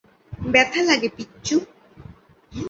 [0.45, 1.55] ব্যথা লাগে, পিচ্চু।